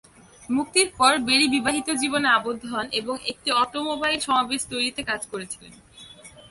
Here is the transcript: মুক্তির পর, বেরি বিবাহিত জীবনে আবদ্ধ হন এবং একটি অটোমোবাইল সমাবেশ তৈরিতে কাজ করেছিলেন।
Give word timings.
মুক্তির 0.49 0.89
পর, 0.97 1.13
বেরি 1.27 1.47
বিবাহিত 1.47 1.87
জীবনে 2.01 2.27
আবদ্ধ 2.29 2.63
হন 2.73 2.87
এবং 2.91 3.15
একটি 3.31 3.49
অটোমোবাইল 3.53 4.17
সমাবেশ 4.19 4.61
তৈরিতে 4.71 5.01
কাজ 5.03 5.21
করেছিলেন। 5.31 5.73